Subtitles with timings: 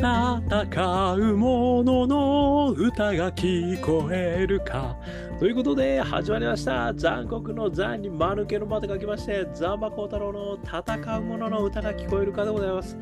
[0.00, 4.96] 戦う者の歌が聞こえるか。
[5.38, 6.94] ということで始まりました。
[6.94, 12.96] 残酷の残に間抜けの間と書きまして、ザンバコウタロウの戦う者の歌が聞こえるかでございます。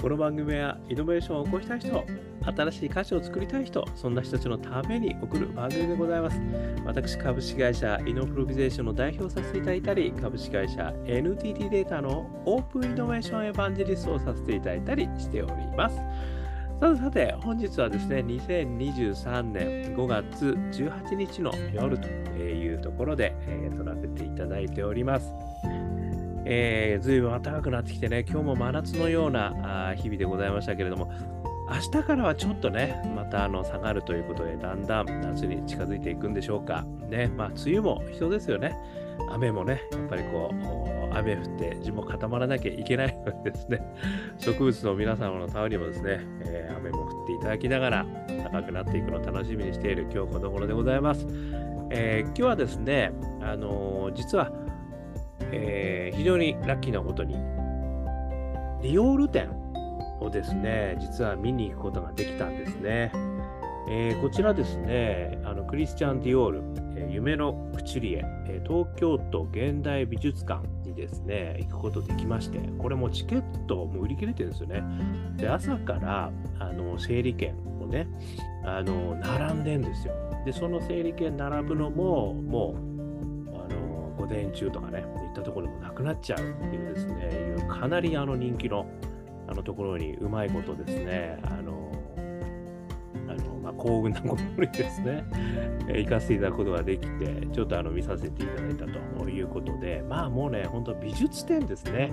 [0.00, 2.04] この番組はイノベーションを起こしたい人、
[2.42, 6.38] 新しい歌詞を作りたい人、そんな人たちのために送る番組でございます。
[6.84, 15.96] 私、株式会社イノプロビゼーションの代表させていただいたり、株式会社 NTT データのオープンイノベーションエヴァンジェリストをさせていただいたりしております。
[16.78, 22.06] さてさて、本日はですね、2023年5月18日の夜と
[22.38, 25.45] いうところで、えー撮らせていただいております。
[26.48, 31.10] えー、ずいぶん暖かくなってきてね、今日も真夏のような日々でございましたけれども、
[31.68, 36.84] 明日からはちょっとね、またあの下がるということで、だんだん夏に近づいていくんでしょうか。
[37.10, 38.76] ね、まあ、梅雨も人ですよね。
[39.32, 43.80] 雨もね、やっぱりこう、雨降って地も固まらなきゃいけないのでですね、
[44.38, 48.06] 植物の皆様のためにもですね、えー雨も降っていただきながら、
[48.52, 51.26] 高くなっていくのを楽しみにしている今日この頃でございます。
[51.90, 54.52] えー今日はですね、あのー実は、
[55.62, 57.34] えー非常にラッキーなことに、
[58.82, 59.50] ディオール展
[60.20, 63.12] をですね、実は見に行くことができたんですね。
[63.88, 66.62] えーこちらですね、あのクリスチャン・ディオール、
[66.96, 74.82] えー夢のクチュリエ、えー東京都現代美術館にですね、行くことできまして、これもチケットも売り切れてるんですよね。
[75.36, 78.08] で、朝からあの整理券をね、
[78.64, 80.14] あの並んでんですよ。
[80.44, 82.95] で、その整理券並ぶのも、もう、
[84.26, 88.86] 午前中とかね、行ったところでもなくなっちゃうっていうですね、いうかなりあの人気の
[89.48, 91.92] あのところにうまいことですね、あの、
[93.28, 95.24] あのまあ、幸運なことにですね、
[95.86, 98.86] 行かせていただくことができて、ちょっとあの見させていただいた
[99.20, 102.10] ということで、まあもうね、本当美術展ですね。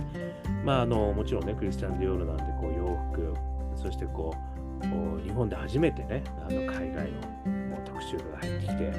[0.63, 3.33] まああの、もちろんね、クリスチャン・ディオールなんで、こう洋服、
[3.75, 4.35] そしてこ
[4.83, 7.52] う、日本で初めてね、あの海外の
[7.93, 8.91] 特集が入ってきて、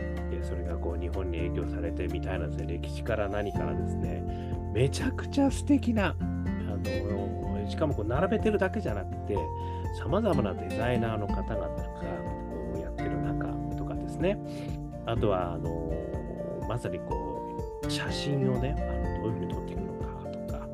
[0.43, 4.23] それがこう日本に影響されてみたいなですね、歴史から何からですね、
[4.73, 9.37] めちゃくちゃ素敵な、あのしかもこう並べてるだけじゃなくて、
[9.99, 11.83] さまざまなデザイナーの方々がこ
[12.77, 14.39] うやってる中とかですね、
[15.07, 15.93] あとはあの
[16.69, 18.83] まさにこう写真をね、あ
[19.19, 20.67] のどういうふうに撮っていくのかとか、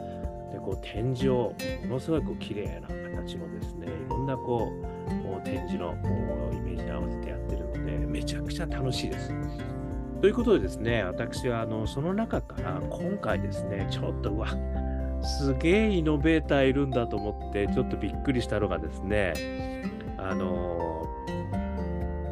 [0.53, 1.55] でこう展示を
[1.85, 5.01] ものすごいこう綺麗な形のですね、いろんなこう
[5.43, 5.95] 展示の
[6.53, 7.40] イメージに合わせてやってるので、
[8.11, 9.33] めちゃくちゃ楽しいです。
[10.21, 14.49] ということでですね、私はあのその中から今回ですね、ちょっとうわ、
[15.23, 19.33] すげえイノベーターいるんだと思って、ちょっとびっくりしたのがですね、
[20.19, 21.07] あの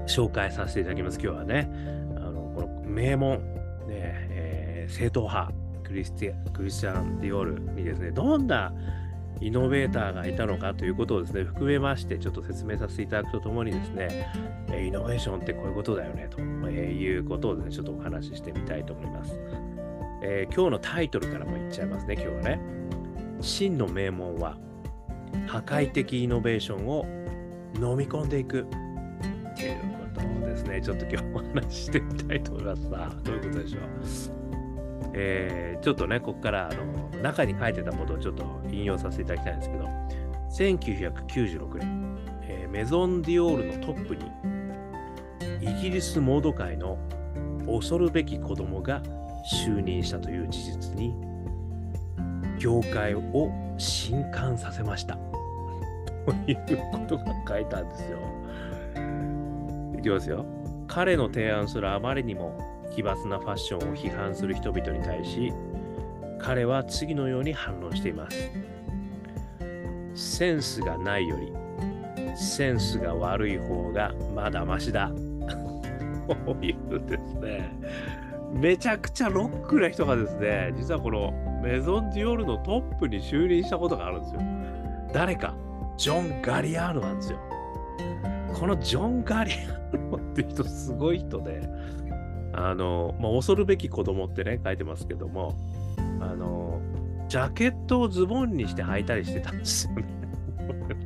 [0.06, 1.70] 紹介させていただきます、今日はね。
[2.16, 3.38] あのこの名門、
[3.86, 5.52] ねえー正統派
[5.84, 8.72] クリスティクリスチャン・ディオールにですね、どんな
[9.40, 14.26] イノベーターがいたのかということをですね、含めまして、ちょっと説明させていただくとともにですね、
[14.84, 19.38] イノベーションってこういうことだよね、ということをですね、ちょっとお話ししてみたいと思います。
[20.22, 22.60] えー今日のタイトルからも言っちゃいますね、今日はね。
[23.40, 24.58] 真の名門は、
[25.46, 27.06] 破壊的イノベーションを
[27.76, 28.62] 飲み込んでいく。
[28.62, 28.64] っ
[29.56, 29.76] ていう
[30.14, 32.90] ことをですね、ちょっと今日お話ししてみたいと思います。
[32.90, 33.78] さあ、どういうことでしょ
[34.34, 34.37] う？
[35.14, 39.88] えーちょっとね、ここからあの中に書いてたことをちょっと引用させていただきたいんですけど、
[40.50, 44.24] 1996年、えーメゾン・ディオールのトップに、
[45.60, 46.98] イギリスモード界の
[47.66, 49.02] 恐るべき子供が
[49.64, 51.14] 就任したという事実に、
[52.58, 55.16] 業界を震撼させました。
[56.26, 58.18] ということが書いたんですよ。
[59.98, 60.44] いきますよ。
[60.86, 65.52] 彼の提案するあまりにも奇抜なファッションを批判する人々に対し、
[66.40, 68.50] 彼は次のように反論しています。
[70.16, 71.52] センスがないより、
[72.36, 75.12] センスが悪い方がまだマシだ。
[76.26, 77.72] こういうですね、
[78.52, 81.32] めちゃくちゃロックな人がですね、実はこの
[81.62, 84.40] メゾン・ディオールのトップに就任したことがあるんですよ。
[85.12, 85.54] 誰か、
[85.96, 87.38] ジョン・ガリアーノなんですよ。
[88.52, 91.62] このジョン・ガリアーノって人すごい人で、
[92.52, 95.56] あの、まあ、恐るべき子供ってね、書いてますけども、
[96.20, 96.80] あの、
[97.28, 100.04] ジャケットをズボンにして履いたりしてたんですよね。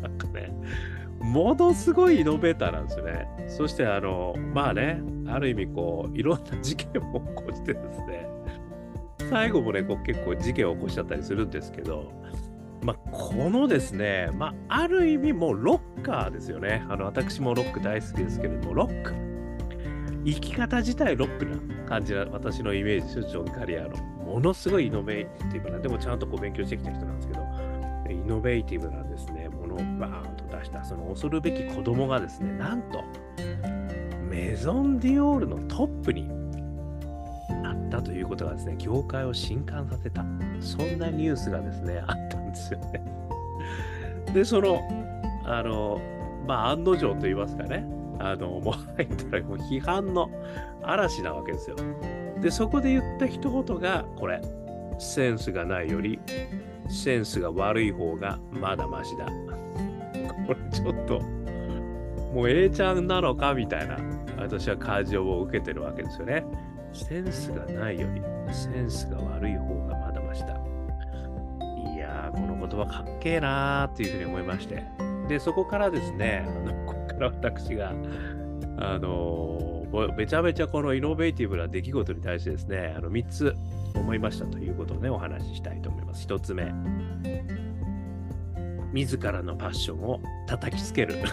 [0.00, 0.53] なんかね、
[1.21, 3.29] ものすごいイノベーターなんですよね。
[3.49, 8.29] そして、あの、まあね、ある意味こう、いろんな事件も起こしてですね、
[9.31, 12.12] 最後もね、こう結構事件を起こしちゃったりするんですけど、
[12.83, 16.85] まあ、このですね、まあ、ある意味もうロッカーですよね。
[16.89, 19.31] あの、私もロック大好きですけれども、ロック。
[20.24, 21.56] 生き方自体ロックな
[21.88, 23.96] 感じな私のイメージですよ、ジョン・カリアの。
[24.24, 27.40] ものすごいイノベーティブな、でもちゃんとこう勉強してきた人なんですけど、
[28.10, 33.02] イノベーティブなですね、ものをバーンと出した、その恐るべき子供がですね、なんと、
[34.30, 36.28] メゾンディオールのトップに
[37.62, 40.24] なったということがですね、業界を震撼させた、
[40.60, 43.04] そんなニュースがですね、あったんですよね。
[44.32, 44.80] で、その、
[45.44, 46.00] あの、
[46.46, 47.84] まあ、案の定と言いますかね、
[48.22, 50.30] あの、もう入ったらもう批判の
[50.82, 51.76] 嵐なわけですよ。
[52.40, 54.40] で、そこで言った一言が、これ、
[54.98, 56.20] センスがないより、
[56.88, 59.26] センスが悪い方がまだマシだ。
[60.46, 61.20] これちょっと、
[62.32, 63.96] もう A ちゃんなのかみたいな、
[64.38, 66.44] 私は感情を受けてるわけですよね。
[66.92, 68.22] センスがないより、
[68.52, 70.54] センスが悪い方がまだマシだ。
[71.94, 74.84] いやー、この言葉かっけえなーっていうふうに思いまして。
[75.28, 77.93] で、そこからですね、あのから私が、
[78.79, 83.55] あのー、めちゃめちゃこのイノベーティブな出来事に対してですね、あの3つ
[83.94, 86.26] 思いましたということをね、お話ししたいと思います。
[86.26, 86.73] 1つ目、
[88.93, 91.17] 自らのパッションを叩きつける。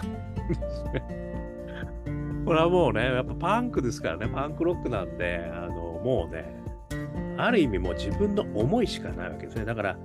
[2.44, 5.74] これはもうね、やっぱパンクですからね、パンクロックなんで、あの
[6.04, 6.60] もうね、
[7.36, 9.64] ある意味もう自分の思いしかないわけですね。
[9.64, 9.98] だから、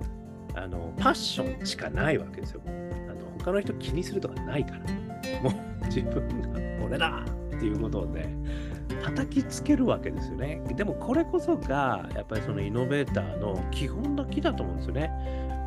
[0.54, 2.62] あのパッションしかないわけですよ。
[2.66, 4.80] あの他の人気にするとかないから。
[5.42, 7.24] もう自分がこれだ
[7.56, 8.36] っていうことをね、
[9.02, 10.60] 叩きつけるわけですよね。
[10.74, 15.10] でもこれこそが、やっぱりそのイノベーターの基本の木だと思うんですよね。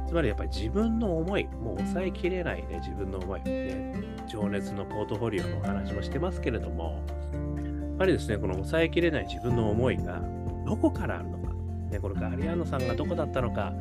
[0.07, 3.93] つまりやっぱり自分の思い、もう抑えきれないね、自分の思い、ね、
[4.27, 10.19] 情熱のポートフォリオのお話もしてますけれども、やっぱりですね、この抑えきれない自分の思いが
[10.65, 11.53] どこからあるのか、
[11.91, 13.73] ね、このガリアーノさんがどこだったのか、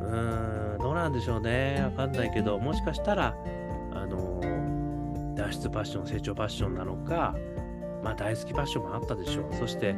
[0.00, 3.34] うーん、どうなんでしょうね、わかんないけど、もしかしたら、
[5.48, 7.34] 脱出パッション、成長パッションなのか、
[8.04, 9.54] まあ大好きパッションもあったでしょう。
[9.54, 9.94] そして、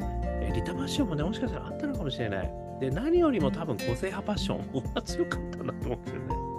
[0.54, 2.50] リタパッションもね、もしかしたらあったのかもしれない。
[2.80, 6.50] で、何よりも多分個性派パッション、俺は強かったんだと思うんですよね。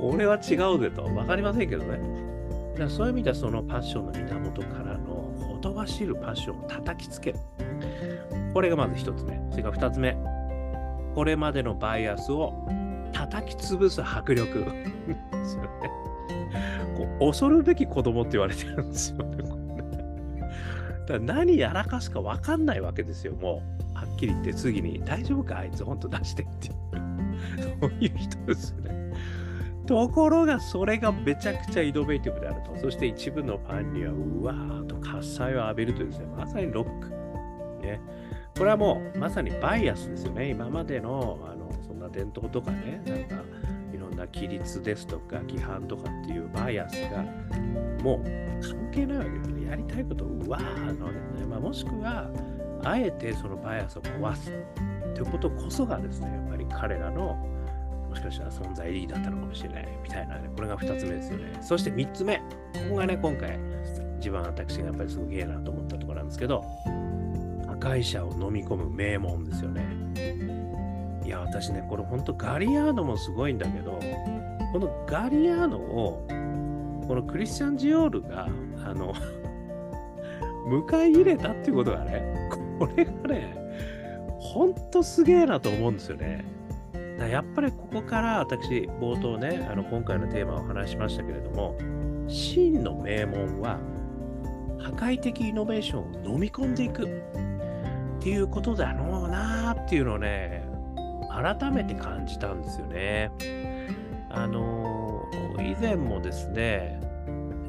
[0.00, 1.04] 俺は違うぜと。
[1.04, 1.98] わかりませんけどね。
[2.72, 7.38] だからそういう意味ではそのパッションの源からのほとばしるパッションを叩きつける。
[8.54, 9.40] これがまず一つ目。
[9.50, 10.16] それから二つ目。
[11.14, 12.54] これまでのバイアスを
[13.12, 15.68] 叩き潰す迫力ですよね。
[17.26, 19.62] 恐るべき子供って言われてるんですよね。
[21.06, 23.96] だ何やらかすか分かんないわけですよ、もう。
[23.96, 26.74] はっきり言って次に、大丈夫かあいつ、ほんと出してっていう。
[27.80, 29.12] そういう人ですよね。
[29.86, 32.76] ところが、それがめちゃくちゃイノベーティブであると。
[32.80, 37.10] そして一部のファンには、うわーと喝采を浴びるというですね、まさにロック。
[37.84, 38.00] ね。
[38.56, 40.50] これはもう、まさにバイアスですよね。
[40.50, 43.44] 今までの、あの、そんな伝統とかね、なんか、
[44.22, 47.24] な規律ですとか、規範とかっていうバイアスが、
[48.02, 48.24] もう
[48.62, 49.68] 関係ないわけですね。
[49.68, 52.30] やりたいことをうわーのね、まあ、もしくは、
[52.84, 54.50] あえてそのバイアスを壊す
[55.14, 57.36] ということこそがですね、やっぱり彼らの
[58.08, 61.58] もしかしたら存在意義だったのかもしれないみたいなね、これが2つ目ですよね。
[61.60, 62.42] そして3つ目、こ
[62.90, 63.58] こがね、今回、
[64.18, 66.62] 一番私がやっぱりすごいえなと思ったところなんですけど、
[67.66, 70.41] 破壊者を飲み込む名門ですよね。
[71.32, 73.98] や、私ね、これ本当ガリアーノもすごいんだけど、
[74.72, 76.26] このガリアーノを、
[77.08, 78.46] このクリスチャン・ジオールが、
[78.84, 79.12] あの、
[80.68, 82.22] 迎え入れたっていうことがね、
[82.78, 83.56] これがね、
[84.38, 86.44] ほんとすげえなと思うんですよね。
[87.18, 91.74] だやっぱりここから私、冒頭ね、あの今回のテーマを話しましたけれども、
[92.28, 93.78] 真の名門は、
[94.78, 97.08] 破壊的イノベーションを飲み込んでいくっ
[98.20, 100.71] ていうことだろうなっていうのをね、
[101.32, 103.30] 改めて感じたんですよね。
[104.30, 107.00] あの以前もですね、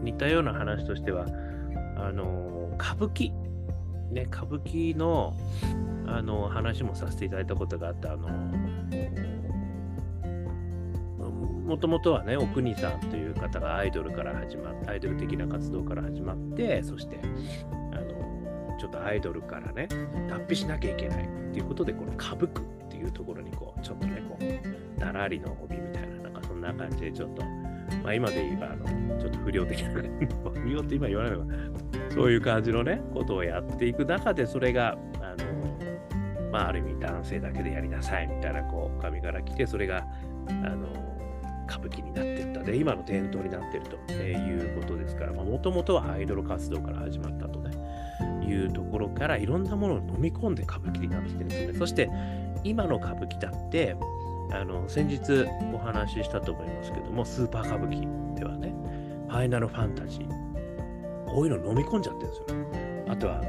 [0.02, 1.26] 似たような話としては、
[1.98, 3.32] あの歌舞伎、
[4.12, 5.34] ね、歌舞伎の
[6.06, 8.28] あの話もさせていただいたことがあって、あの
[11.66, 17.20] もともとはね、お国さんという方がアイドルから始まって、アイドル的な活動から始まって、そして、
[17.94, 19.88] あのちょっとアイドルからね、
[20.30, 27.44] 脱皮しなきゃいけないっていうことで、この歌舞伎っていうところに、こう、ちょっとね、こう、だらりの帯みたいな、なんかそんな感じで、ちょっと、
[28.04, 29.90] まあ今で言えば、あの、ちょっと不良的な、
[30.54, 31.54] 不良って今言わないのか、
[32.12, 40.06] そういう感じのね、ことをやっていく中で、それが、あの、まあ、ある意味男性だけでやりなさいみたいな、こう、紙から来て、それが、
[40.48, 40.88] あの、
[41.68, 47.63] 歌舞伎になっていったで、今の伝統になっているということですから、もともとはアイドル活動から始まったと、
[48.54, 51.80] いうところから、いろんなものを飲み込んで歌舞伎になってきてるんですね。
[51.80, 52.10] そして、
[52.64, 53.96] 今の歌舞伎だって、
[54.52, 58.74] あの先日お話ししたと思いますけども、スーパー歌舞伎ではね、
[59.28, 62.46] ファイナルファンタジー、こういうの飲み込んじゃってるんですよ。
[63.10, 63.42] あとは、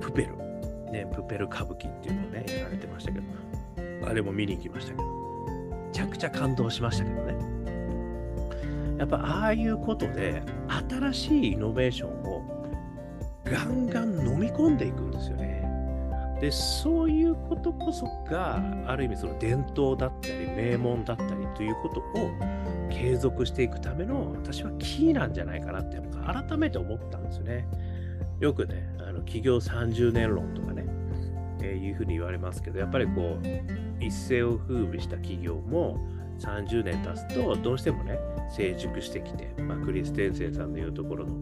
[0.00, 0.36] プペル、
[0.90, 3.26] ね、プペル歌舞伎っていうのをね、やられてましたけど、
[4.08, 7.36] あれも見に行きましたけどめ、ちゃくちゃ感動しましたけどね。
[8.98, 10.42] やっぱああいうことで
[10.88, 12.31] 新しいイノベーションを
[13.52, 15.62] ガンガン飲み込んでいくんですよね。
[16.40, 22.30] でそういうことこそがある意味その伝統だったり名門だったりということを
[22.90, 27.68] 継続していくための私はキーなんじゃないかなって改めて思ったんですよね。
[28.40, 30.84] よくね、あの企業30年論とかね、
[31.62, 36.04] えー、いうふうに言われますけど、やっぱりこう、一世を風靡した企業も
[36.40, 38.18] 30年経つと、どうしてもね、
[38.50, 41.34] 成熟してきて、まあ、クリス・テンセイさんの言うところの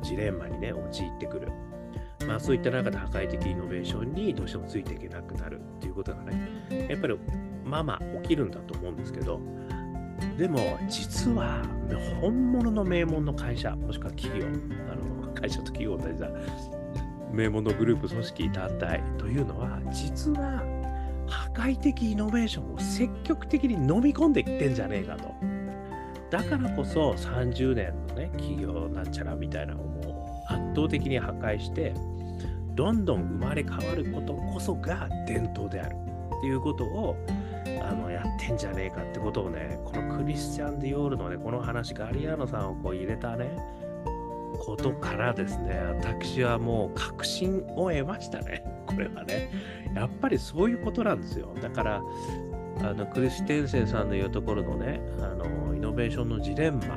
[0.00, 1.48] ジレンマにね、陥ってくる。
[2.26, 7.18] まあそういった中で破壊的イノベーションにどうしてもついていけなくなるっていうことがね、やっぱり
[7.64, 9.40] まあまあ起きるんだと思うんですけど、
[10.36, 11.62] でも実は
[12.20, 16.28] 本物の名門の会社、もしくは企業、あの会社と企業同じだ、
[17.32, 20.62] 名門のグループ、組織、団体というのは、実は
[21.26, 25.34] 破壊的イノベーションを積極的に飲み込んでいってんじゃねえかと。
[26.30, 29.74] だからこそ30年のね、企業なんちゃらみたいな
[30.50, 31.94] 圧倒的に破壊して、
[32.74, 35.96] どんどん生まれ変わることこそが伝統である
[36.38, 37.16] っていうことを
[37.82, 43.56] あのやってんじゃねえかってことをね、このクリスチャン・ディオールのね、この話、ガリアーノさんをこう入れたね、
[44.58, 48.64] ことからですね、私はもう確信を得ましたね。
[48.86, 49.50] これはね。
[49.94, 51.54] やっぱりそういうことなんですよ。
[51.60, 52.02] だから、
[52.82, 56.96] あのクリステンセンさんの言うところのね、あのイノベーションのジレンマ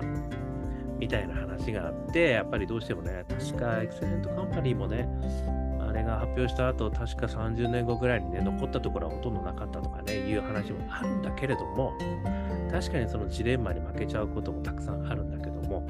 [0.99, 5.07] みたいな話があって、やっぱりどうしてもね、確かエクセレントカンパニーもね、
[5.87, 11.93] あれが発表した後、確か30年後ぐらいにね、残ったところはほとんどなかったとかね、いう話もあるんだけれども、
[12.71, 15.87] 確かにそのジレンマに負けちゃうこともたくさんあるんだけども、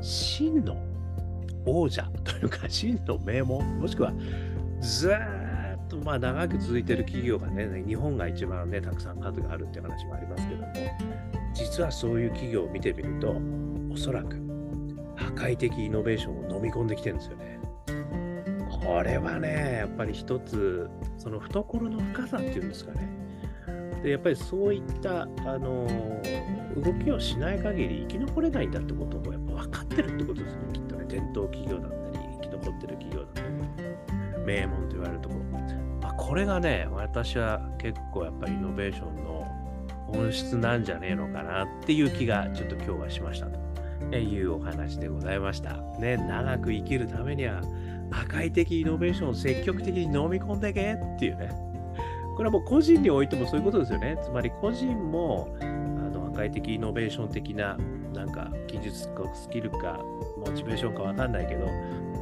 [0.00, 0.76] 真の
[1.66, 4.12] 王者 というか、真の名門、もしくは
[4.80, 10.72] ずーっとまあ長く続いてる企業がね、日本が一番ね、たくさん数があるって話もありますけども、
[11.54, 13.36] 実はそういう企業を見てみると、
[13.92, 14.43] おそらく
[15.16, 17.60] 破壊的イノベーションを飲み込んできてるんですよね。
[18.84, 23.08] これはね、やっぱり一つ、その懐の深さっていうんですかね。
[24.02, 25.26] でやっぱりそういったあ
[25.58, 25.88] の
[26.76, 31.06] 動きをしない限り生き残れないんだってことをやっぱ分かってるってことですね、きっとね。
[31.08, 35.40] 伝統企業だったり、生き残ってる企業だったり、名門と言われるところ。
[36.02, 39.46] まあ、これがね、私は結構やっぱりイノベーションの
[40.06, 43.63] 本質なんじゃねえのかなっていう気がちょっと今日はしました
[44.10, 45.76] というお話でございました。
[45.98, 47.60] ね、長く生きるためには
[48.10, 51.50] 破壊的イノベーションを積極的に飲み込んでけっていうね。
[52.36, 54.18] これはもう個人においてもそういうことですよね。
[54.22, 57.76] つまり個人もあの破壊的イノベーション的な
[58.12, 60.00] なんか技術かスキルか
[60.36, 61.66] モチベーションかわかんないけど、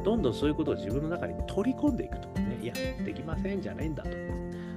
[0.03, 2.27] どんどんそういうことを自分の中に取り込んでいくと。
[2.39, 2.73] ね、いや、
[3.05, 4.09] できませんじゃないんだと。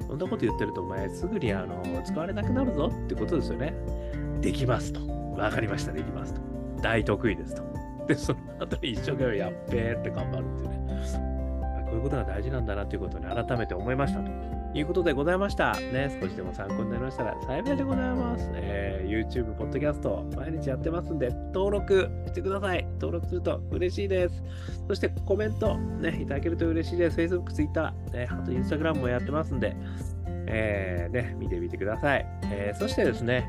[0.07, 3.75] そんなこと言ってると、お前すぐにあの使われなくなるぞってことですよね。
[4.41, 5.01] できますと。
[5.37, 6.46] わかりました、できますと。
[6.83, 7.63] 大得意ですと。
[8.07, 11.37] で、その後に一生懸命やっべーって頑張るっていうね。
[11.87, 14.31] こういうことが大事なんだなということに改めて思いましたと
[14.75, 15.73] いうことでございました。
[15.79, 18.51] ね、少しでも参考になりましたら幸いでございます。
[18.55, 22.85] えー、YouTube、Podcast、毎日やってますんで、登録してください。
[22.95, 24.43] 登録すると嬉しいです。
[24.89, 27.19] そしてコメント、ね、いただけると嬉しいです。
[27.19, 29.77] Facebook、Twitter、ね、あと Instagram もやってますんで、
[30.49, 32.27] えー、ね、見てみてください。
[32.51, 33.49] えー、そしてですね、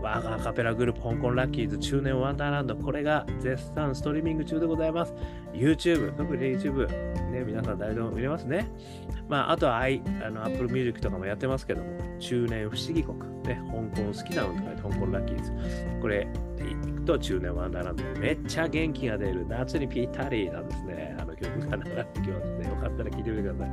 [0.00, 5.14] 我がアカペラグループ香港ラッキーズ中年ワンダーランド、これが絶賛ストリーミング中でございます。
[5.52, 6.86] YouTube、特に YouTube、
[7.30, 8.68] ね、皆さん誰でも見れますね。
[9.28, 13.60] まあ、あとは I、あの Apple Music とかもやってますけども、中年不思議国、ね、
[13.94, 15.52] 香港好きなのとか香港ラッキーズ。
[16.00, 16.28] これ、
[16.58, 21.16] 行くと中年ワンダーランド、めっちゃ元気が出る、夏にぴったりなんですね。
[21.18, 22.68] あの曲が流れてきますね。
[22.68, 23.70] よかったら聴いてみてください。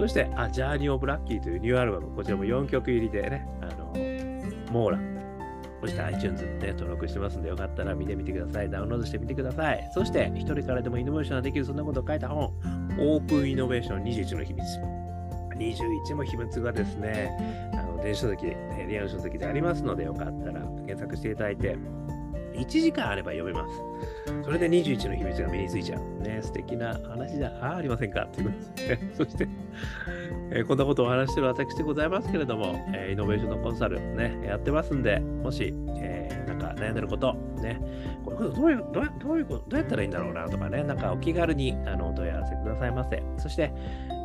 [0.00, 3.92] そして、あ、ジャーニー・オブ・ラッキーというニューアルバム、こちらも4曲入りでね、あの、
[4.72, 5.11] モーラ、
[5.82, 8.70] そして iTunes で登録してますんで、よかったら見てみてください。
[8.70, 9.90] ダウンロードしてみてください。
[9.92, 12.44] そして、一人からでもイノベーションができる、そんなことを書いた本、
[13.00, 14.64] オープンイノベーション21の秘密。
[15.56, 17.36] 21も秘密がですね、
[17.74, 18.46] あの電子書籍、
[18.88, 21.76] リアル書籍でありますので、よかったら検索していただいて、
[22.54, 23.74] 1時間あれば読めます。
[24.44, 26.22] それで21の秘密が身についちゃう。
[26.22, 28.28] ね、素敵な話じゃありませんか？
[28.32, 29.12] ということですね。
[29.14, 29.48] そして、
[30.54, 37.32] えー、こんなことをお話してる私でございますけれども、えー、イノベーションのコンサルね、やってますんで、もし、えー、なんか悩んでること、
[37.62, 37.80] ね、
[38.22, 43.22] これどういう、どうどういうこと、どうやったらいいんだろうなとかね、なんかお気軽にあのお問い合わせくださいませ。
[43.38, 43.72] そして、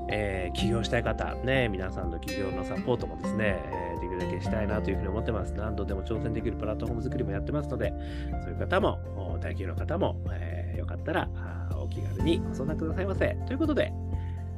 [0.10, 5.54] えー、起業したい方、ね、皆さんの起業のサポートもですね、えー、できるだけしたいなというふうに思ってます。
[5.54, 7.94] 何度でも挑戦できるプラットフォーム作りもやってますので、
[8.44, 9.00] そういう方も、
[9.40, 11.30] 大企業の方も、えー、よかったら
[11.74, 13.38] お気軽にご相談くださいませ。
[13.46, 13.94] ということで、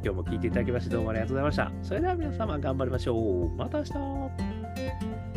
[0.04, 1.72] 今日も聞いていただきましてどうもありがとうございました。
[1.84, 3.50] それでは皆様頑張りましょう。
[3.56, 5.29] また明日